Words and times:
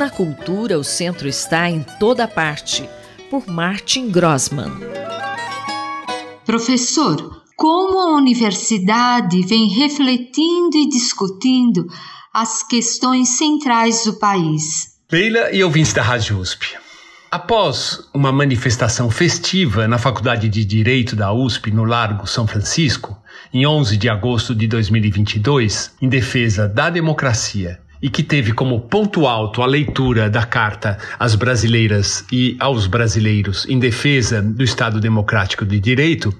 Na 0.00 0.08
cultura, 0.08 0.78
o 0.78 0.82
centro 0.82 1.28
está 1.28 1.68
em 1.68 1.84
toda 1.98 2.26
parte, 2.26 2.88
por 3.28 3.46
Martin 3.46 4.10
Grossman. 4.10 4.72
Professor, 6.46 7.42
como 7.54 7.98
a 7.98 8.16
universidade 8.16 9.42
vem 9.42 9.68
refletindo 9.68 10.74
e 10.74 10.88
discutindo 10.88 11.86
as 12.32 12.62
questões 12.62 13.28
centrais 13.36 14.04
do 14.06 14.14
país? 14.14 14.96
Leila 15.12 15.52
e 15.52 15.62
ouvintes 15.62 15.92
da 15.92 16.00
Rádio 16.00 16.38
USP. 16.38 16.78
Após 17.30 18.08
uma 18.14 18.32
manifestação 18.32 19.10
festiva 19.10 19.86
na 19.86 19.98
Faculdade 19.98 20.48
de 20.48 20.64
Direito 20.64 21.14
da 21.14 21.30
USP, 21.30 21.70
no 21.70 21.84
Largo 21.84 22.26
São 22.26 22.46
Francisco, 22.46 23.18
em 23.52 23.66
11 23.66 23.98
de 23.98 24.08
agosto 24.08 24.54
de 24.54 24.66
2022, 24.66 25.94
em 26.00 26.08
defesa 26.08 26.66
da 26.66 26.88
democracia 26.88 27.78
e 28.02 28.08
que 28.08 28.22
teve 28.22 28.52
como 28.52 28.80
ponto 28.80 29.26
alto 29.26 29.62
a 29.62 29.66
leitura 29.66 30.30
da 30.30 30.44
carta 30.44 30.98
às 31.18 31.34
brasileiras 31.34 32.24
e 32.32 32.56
aos 32.58 32.86
brasileiros 32.86 33.66
em 33.68 33.78
defesa 33.78 34.40
do 34.40 34.64
Estado 34.64 35.00
Democrático 35.00 35.64
de 35.64 35.78
Direito, 35.78 36.34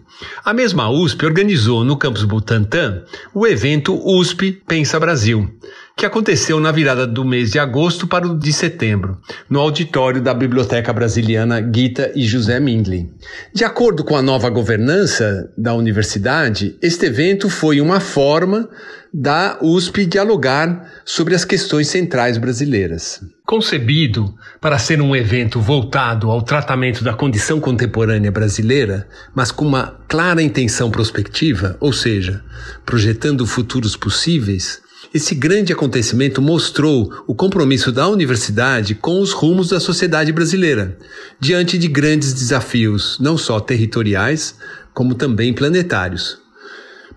a 0.45 0.53
mesma 0.53 0.91
USP 0.91 1.25
organizou 1.25 1.85
no 1.85 1.97
campus 1.97 2.25
Butantã 2.25 3.03
o 3.35 3.47
evento 3.47 3.99
USP 4.05 4.53
Pensa 4.67 5.01
Brasil, 5.01 5.51
que 6.01 6.07
aconteceu 6.07 6.59
na 6.59 6.73
virada 6.73 7.07
do 7.07 7.27
mês 7.27 7.51
de 7.51 7.59
agosto 7.59 8.07
para 8.07 8.27
o 8.27 8.35
de 8.35 8.55
setembro, 8.55 9.19
no 9.51 9.61
auditório 9.61 10.23
da 10.23 10.33
Biblioteca 10.33 10.95
Brasiliana 10.95 11.61
Gita 11.61 12.11
e 12.15 12.27
José 12.27 12.59
Mindlin. 12.59 13.11
De 13.53 13.65
acordo 13.65 14.03
com 14.03 14.17
a 14.17 14.23
nova 14.23 14.49
governança 14.49 15.53
da 15.59 15.75
universidade, 15.75 16.75
este 16.81 17.05
evento 17.05 17.51
foi 17.51 17.83
uma 17.83 18.01
forma 18.01 18.67
da 19.13 19.59
USP 19.61 20.07
dialogar 20.07 20.91
sobre 21.05 21.35
as 21.35 21.45
questões 21.45 21.89
centrais 21.89 22.39
brasileiras. 22.39 23.21
Concebido 23.45 24.35
para 24.59 24.79
ser 24.79 25.03
um 25.03 25.15
evento 25.15 25.61
voltado 25.61 26.31
ao 26.31 26.41
tratamento 26.41 27.05
da 27.05 27.13
condição 27.13 27.61
contemporânea 27.61 28.33
brasileira, 28.33 29.07
mas 29.35 29.53
com 29.53 29.67
uma 29.67 29.99
clara 30.09 30.41
intenção 30.41 30.91
prospectiva, 30.91 31.77
ou 31.79 31.93
seja, 31.93 32.43
projetando 32.87 33.47
futuros 33.47 33.99
possíveis, 33.99 34.81
esse 35.13 35.35
grande 35.35 35.73
acontecimento 35.73 36.41
mostrou 36.41 37.13
o 37.27 37.35
compromisso 37.35 37.91
da 37.91 38.09
universidade 38.09 38.95
com 38.95 39.21
os 39.21 39.33
rumos 39.33 39.69
da 39.71 39.81
sociedade 39.81 40.33
brasileira, 40.33 40.97
diante 41.39 41.77
de 41.77 41.89
grandes 41.89 42.33
desafios, 42.33 43.19
não 43.21 43.37
só 43.37 43.59
territoriais, 43.59 44.55
como 44.95 45.15
também 45.15 45.53
planetários. 45.53 46.39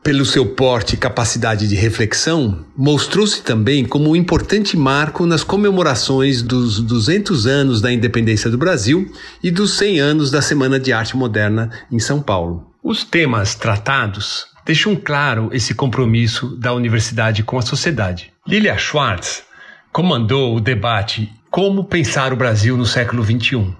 Pelo 0.01 0.25
seu 0.25 0.45
porte 0.45 0.95
e 0.95 0.97
capacidade 0.97 1.65
de 1.65 1.75
reflexão, 1.75 2.65
mostrou-se 2.75 3.41
também 3.41 3.85
como 3.85 4.09
um 4.09 4.15
importante 4.15 4.75
marco 4.75 5.25
nas 5.25 5.45
comemorações 5.45 6.41
dos 6.41 6.81
200 6.81 7.47
anos 7.47 7.79
da 7.79 7.89
independência 7.89 8.49
do 8.49 8.57
Brasil 8.57 9.09
e 9.41 9.49
dos 9.49 9.77
100 9.77 9.99
anos 10.01 10.29
da 10.29 10.41
Semana 10.41 10.77
de 10.77 10.91
Arte 10.91 11.15
Moderna 11.15 11.69
em 11.89 11.99
São 11.99 12.21
Paulo. 12.21 12.67
Os 12.83 13.05
temas 13.05 13.55
tratados 13.55 14.52
deixam 14.65 14.95
claro 14.95 15.49
esse 15.51 15.73
compromisso 15.73 16.55
da 16.55 16.73
universidade 16.73 17.43
com 17.43 17.57
a 17.57 17.61
sociedade. 17.61 18.31
Lilia 18.47 18.77
Schwartz 18.77 19.43
comandou 19.91 20.55
o 20.55 20.61
debate 20.61 21.31
Como 21.51 21.83
Pensar 21.83 22.33
o 22.33 22.35
Brasil 22.35 22.75
no 22.75 22.85
século 22.85 23.23
XXI. 23.23 23.75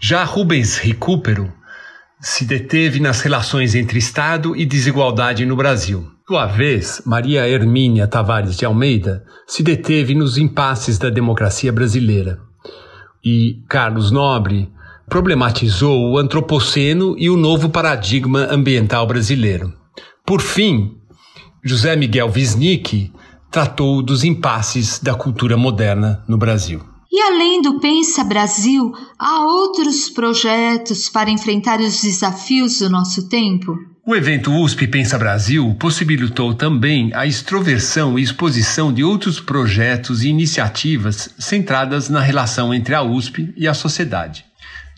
Já 0.00 0.24
Rubens 0.24 0.78
Recupero 0.78 1.52
se 2.20 2.44
deteve 2.44 3.00
nas 3.00 3.20
relações 3.22 3.74
entre 3.74 3.98
Estado 3.98 4.54
e 4.54 4.64
desigualdade 4.64 5.44
no 5.46 5.56
Brasil. 5.56 6.10
Sua 6.26 6.46
vez, 6.46 7.02
Maria 7.04 7.48
Hermínia 7.48 8.06
Tavares 8.06 8.56
de 8.56 8.64
Almeida 8.64 9.24
se 9.46 9.62
deteve 9.62 10.14
nos 10.14 10.38
impasses 10.38 10.96
da 10.96 11.10
democracia 11.10 11.72
brasileira. 11.72 12.38
E 13.24 13.62
Carlos 13.68 14.10
Nobre 14.10 14.70
problematizou 15.08 16.12
o 16.12 16.18
antropoceno 16.18 17.16
e 17.18 17.28
o 17.28 17.36
novo 17.36 17.68
paradigma 17.68 18.46
ambiental 18.50 19.06
brasileiro. 19.06 19.79
Por 20.24 20.40
fim, 20.40 20.96
José 21.62 21.96
Miguel 21.96 22.30
Wisnik 22.34 23.12
tratou 23.50 24.02
dos 24.02 24.22
impasses 24.24 24.98
da 25.00 25.14
cultura 25.14 25.56
moderna 25.56 26.22
no 26.28 26.38
Brasil. 26.38 26.80
E 27.12 27.20
além 27.20 27.60
do 27.60 27.80
Pensa 27.80 28.22
Brasil, 28.22 28.92
há 29.18 29.44
outros 29.44 30.08
projetos 30.08 31.08
para 31.08 31.28
enfrentar 31.28 31.80
os 31.80 32.00
desafios 32.00 32.78
do 32.78 32.88
nosso 32.88 33.28
tempo? 33.28 33.76
O 34.06 34.14
evento 34.14 34.52
USP 34.52 34.86
Pensa 34.86 35.18
Brasil 35.18 35.74
possibilitou 35.78 36.54
também 36.54 37.10
a 37.12 37.26
extroversão 37.26 38.18
e 38.18 38.22
exposição 38.22 38.92
de 38.92 39.02
outros 39.02 39.40
projetos 39.40 40.22
e 40.22 40.28
iniciativas 40.28 41.34
centradas 41.38 42.08
na 42.08 42.20
relação 42.20 42.72
entre 42.72 42.94
a 42.94 43.02
USP 43.02 43.52
e 43.56 43.66
a 43.66 43.74
sociedade. 43.74 44.44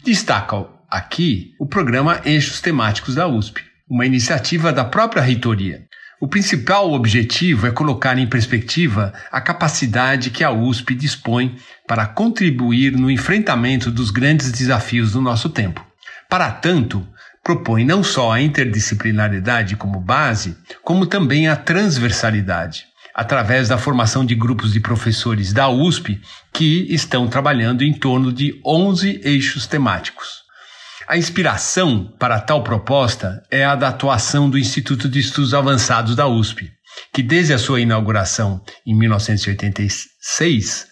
Destaca 0.04 0.66
aqui 0.90 1.54
o 1.58 1.66
programa 1.66 2.20
Eixos 2.24 2.60
Temáticos 2.60 3.14
da 3.14 3.26
USP, 3.26 3.71
uma 3.92 4.06
iniciativa 4.06 4.72
da 4.72 4.86
própria 4.86 5.20
reitoria, 5.20 5.82
o 6.18 6.26
principal 6.26 6.94
objetivo 6.94 7.66
é 7.66 7.70
colocar 7.70 8.18
em 8.18 8.26
perspectiva 8.26 9.12
a 9.30 9.38
capacidade 9.38 10.30
que 10.30 10.42
a 10.42 10.50
USP 10.50 10.94
dispõe 10.94 11.58
para 11.86 12.06
contribuir 12.06 12.96
no 12.96 13.10
enfrentamento 13.10 13.90
dos 13.90 14.10
grandes 14.10 14.50
desafios 14.50 15.12
do 15.12 15.20
nosso 15.20 15.50
tempo. 15.50 15.84
Para 16.26 16.50
tanto, 16.50 17.06
propõe 17.44 17.84
não 17.84 18.02
só 18.02 18.32
a 18.32 18.40
interdisciplinaridade 18.40 19.76
como 19.76 20.00
base, 20.00 20.56
como 20.82 21.04
também 21.04 21.46
a 21.48 21.54
transversalidade, 21.54 22.86
através 23.14 23.68
da 23.68 23.76
formação 23.76 24.24
de 24.24 24.34
grupos 24.34 24.72
de 24.72 24.80
professores 24.80 25.52
da 25.52 25.68
USP 25.68 26.18
que 26.50 26.86
estão 26.88 27.28
trabalhando 27.28 27.84
em 27.84 27.92
torno 27.92 28.32
de 28.32 28.58
11 28.64 29.20
eixos 29.22 29.66
temáticos. 29.66 30.41
A 31.12 31.18
inspiração 31.18 32.10
para 32.18 32.40
tal 32.40 32.64
proposta 32.64 33.42
é 33.50 33.66
a 33.66 33.74
da 33.74 33.88
atuação 33.88 34.48
do 34.48 34.58
Instituto 34.58 35.10
de 35.10 35.18
Estudos 35.18 35.52
Avançados 35.52 36.16
da 36.16 36.26
USP, 36.26 36.70
que 37.12 37.22
desde 37.22 37.52
a 37.52 37.58
sua 37.58 37.82
inauguração 37.82 38.62
em 38.86 38.94
1986 38.94 40.86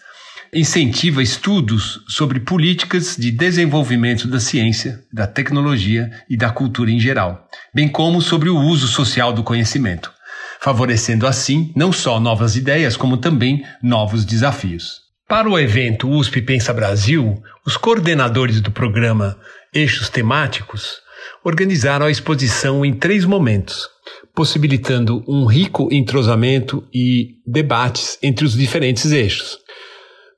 incentiva 0.53 1.23
estudos 1.23 2.01
sobre 2.07 2.39
políticas 2.39 3.17
de 3.17 3.31
desenvolvimento 3.31 4.27
da 4.27 4.39
ciência, 4.39 4.99
da 5.11 5.25
tecnologia 5.25 6.11
e 6.29 6.37
da 6.37 6.51
cultura 6.51 6.91
em 6.91 6.99
geral, 6.99 7.47
bem 7.73 7.87
como 7.87 8.21
sobre 8.21 8.47
o 8.47 8.59
uso 8.59 8.87
social 8.87 9.33
do 9.33 9.41
conhecimento, 9.41 10.13
favorecendo 10.59 11.25
assim 11.25 11.73
não 11.75 11.91
só 11.91 12.19
novas 12.19 12.55
ideias, 12.55 12.95
como 12.95 13.17
também 13.17 13.65
novos 13.81 14.23
desafios. 14.23 15.01
Para 15.27 15.49
o 15.49 15.57
evento 15.57 16.09
USP 16.09 16.41
Pensa 16.41 16.73
Brasil, 16.73 17.41
os 17.65 17.77
coordenadores 17.77 18.59
do 18.61 18.69
programa 18.69 19.39
Eixos 19.73 20.09
Temáticos 20.09 20.97
organizaram 21.45 22.05
a 22.05 22.11
exposição 22.11 22.83
em 22.83 22.93
três 22.93 23.23
momentos, 23.23 23.87
possibilitando 24.35 25.23
um 25.25 25.45
rico 25.45 25.87
entrosamento 25.89 26.83
e 26.93 27.35
debates 27.47 28.19
entre 28.21 28.43
os 28.43 28.51
diferentes 28.51 29.13
eixos. 29.13 29.57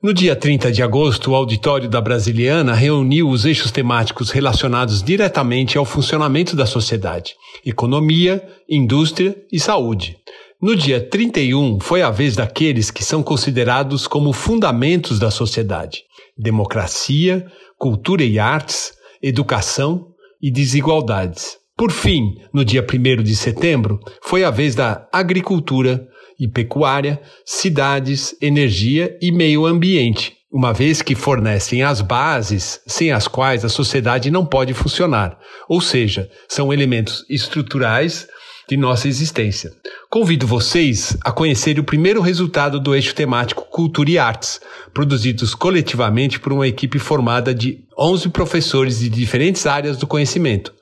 No 0.00 0.14
dia 0.14 0.36
30 0.36 0.70
de 0.70 0.84
agosto, 0.84 1.32
o 1.32 1.34
auditório 1.34 1.88
da 1.88 2.00
Brasiliana 2.00 2.74
reuniu 2.74 3.28
os 3.28 3.44
eixos 3.44 3.72
temáticos 3.72 4.30
relacionados 4.30 5.02
diretamente 5.02 5.76
ao 5.76 5.84
funcionamento 5.84 6.54
da 6.54 6.64
sociedade: 6.64 7.34
economia, 7.66 8.40
indústria 8.70 9.36
e 9.50 9.58
saúde. 9.58 10.16
No 10.62 10.76
dia 10.76 11.00
31, 11.00 11.80
foi 11.80 12.02
a 12.02 12.10
vez 12.10 12.36
daqueles 12.36 12.88
que 12.88 13.02
são 13.02 13.20
considerados 13.20 14.06
como 14.06 14.32
fundamentos 14.32 15.18
da 15.18 15.32
sociedade: 15.32 16.04
democracia, 16.38 17.44
cultura 17.76 18.22
e 18.22 18.38
artes, 18.38 18.92
educação 19.26 20.08
e 20.40 20.50
desigualdades. 20.50 21.56
Por 21.74 21.90
fim, 21.90 22.36
no 22.52 22.62
dia 22.62 22.84
1 22.84 23.22
de 23.22 23.34
setembro, 23.34 23.98
foi 24.22 24.44
a 24.44 24.50
vez 24.50 24.74
da 24.74 25.08
agricultura 25.10 26.06
e 26.38 26.46
pecuária, 26.46 27.20
cidades, 27.44 28.36
energia 28.40 29.16
e 29.22 29.32
meio 29.32 29.64
ambiente, 29.64 30.36
uma 30.52 30.74
vez 30.74 31.00
que 31.00 31.14
fornecem 31.14 31.82
as 31.82 32.02
bases 32.02 32.80
sem 32.86 33.12
as 33.12 33.26
quais 33.26 33.64
a 33.64 33.68
sociedade 33.68 34.30
não 34.30 34.44
pode 34.44 34.74
funcionar, 34.74 35.38
ou 35.68 35.80
seja, 35.80 36.30
são 36.46 36.72
elementos 36.72 37.24
estruturais 37.30 38.28
de 38.68 38.76
nossa 38.76 39.08
existência. 39.08 39.72
Convido 40.10 40.46
vocês 40.46 41.16
a 41.22 41.32
conhecer 41.32 41.78
o 41.78 41.84
primeiro 41.84 42.20
resultado 42.20 42.78
do 42.80 42.94
eixo 42.94 43.14
temático 43.14 43.66
Cultura 43.70 44.10
e 44.10 44.18
Artes, 44.18 44.60
produzidos 44.92 45.54
coletivamente 45.54 46.38
por 46.38 46.52
uma 46.52 46.66
equipe 46.66 46.98
formada 46.98 47.54
de 47.54 47.84
11 47.98 48.28
professores 48.30 48.98
de 49.00 49.08
diferentes 49.08 49.66
áreas 49.66 49.96
do 49.96 50.06
conhecimento. 50.06 50.72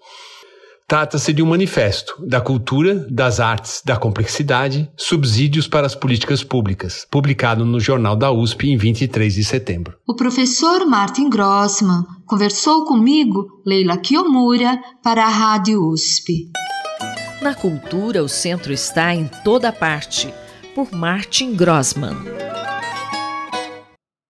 Trata-se 0.92 1.32
de 1.32 1.42
um 1.42 1.46
manifesto 1.46 2.14
da 2.26 2.38
cultura, 2.38 3.06
das 3.08 3.40
artes, 3.40 3.80
da 3.82 3.96
complexidade, 3.96 4.90
subsídios 4.94 5.66
para 5.66 5.86
as 5.86 5.94
políticas 5.94 6.44
públicas, 6.44 7.06
publicado 7.10 7.64
no 7.64 7.80
Jornal 7.80 8.14
da 8.14 8.30
USP 8.30 8.68
em 8.68 8.76
23 8.76 9.32
de 9.32 9.42
setembro. 9.42 9.96
O 10.06 10.14
professor 10.14 10.84
Martin 10.84 11.30
Grossman 11.30 12.04
conversou 12.26 12.84
comigo, 12.84 13.62
Leila 13.64 13.96
Kiyomura, 13.96 14.78
para 15.02 15.24
a 15.24 15.30
Rádio 15.30 15.82
USP. 15.82 16.50
Na 17.42 17.56
cultura, 17.56 18.22
o 18.22 18.28
centro 18.28 18.72
está 18.72 19.12
em 19.12 19.26
toda 19.42 19.72
parte, 19.72 20.32
por 20.76 20.92
Martin 20.92 21.56
Grossman. 21.56 22.14